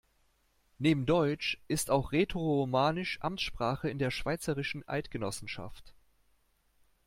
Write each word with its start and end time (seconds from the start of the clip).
Neben 0.79 1.05
Deutsch 1.05 1.59
ist 1.67 1.91
auch 1.91 2.11
Rätoromanisch 2.11 3.19
Amtssprache 3.21 3.87
in 3.87 3.99
der 3.99 4.09
Schweizerischen 4.09 4.81
Eidgenossenschaft. 4.89 5.93